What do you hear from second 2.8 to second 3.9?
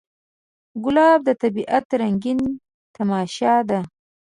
تماشه ده.